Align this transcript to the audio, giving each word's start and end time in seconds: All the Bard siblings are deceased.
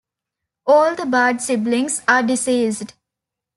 All 0.65 0.95
the 0.95 1.05
Bard 1.05 1.41
siblings 1.41 2.01
are 2.07 2.23
deceased. 2.23 2.95